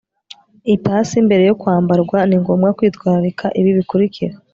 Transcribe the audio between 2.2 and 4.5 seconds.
ni ngombwa kwitwararika ibi bikurikira